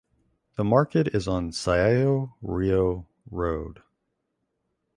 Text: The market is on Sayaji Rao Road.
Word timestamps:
The 0.55 0.63
market 0.63 1.09
is 1.13 1.27
on 1.27 1.51
Sayaji 1.51 2.33
Rao 2.41 3.05
Road. 3.29 3.83